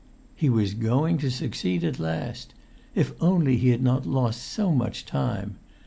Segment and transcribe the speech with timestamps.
[0.35, 2.55] He was going to succeed at last!
[2.95, 5.59] If only he had not lost so much time!